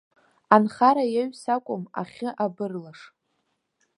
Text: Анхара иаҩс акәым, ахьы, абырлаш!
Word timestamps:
Анхара 0.55 1.05
иаҩс 1.13 1.41
акәым, 1.55 1.83
ахьы, 2.01 2.29
абырлаш! 2.43 2.99